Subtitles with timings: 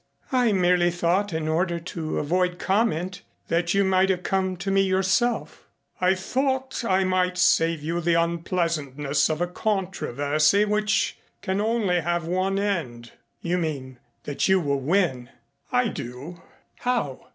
[0.31, 4.81] I merely thought in order to avoid comment that you might have come to me
[4.81, 5.67] yourself."
[5.99, 12.25] "I thought I might save you the unpleasantness of a controversy which can only have
[12.25, 13.11] one end."
[13.43, 15.29] "You mean that you will win."
[15.71, 16.41] "I do."
[16.77, 17.27] "How?"